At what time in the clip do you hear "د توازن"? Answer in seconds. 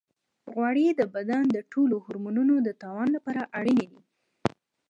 2.59-3.09